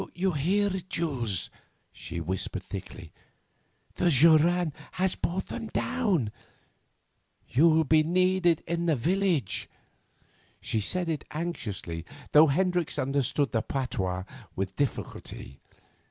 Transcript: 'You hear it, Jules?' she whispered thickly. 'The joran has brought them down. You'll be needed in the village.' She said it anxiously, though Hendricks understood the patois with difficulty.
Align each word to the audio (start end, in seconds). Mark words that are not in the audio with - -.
'You 0.15 0.31
hear 0.31 0.75
it, 0.75 0.89
Jules?' 0.89 1.51
she 1.93 2.19
whispered 2.19 2.63
thickly. 2.63 3.11
'The 3.93 4.09
joran 4.09 4.73
has 4.93 5.13
brought 5.13 5.45
them 5.45 5.67
down. 5.67 6.31
You'll 7.47 7.83
be 7.83 8.01
needed 8.01 8.63
in 8.65 8.87
the 8.87 8.95
village.' 8.95 9.69
She 10.59 10.81
said 10.81 11.07
it 11.07 11.23
anxiously, 11.29 12.03
though 12.31 12.47
Hendricks 12.47 12.97
understood 12.97 13.51
the 13.51 13.61
patois 13.61 14.23
with 14.55 14.75
difficulty. 14.75 15.59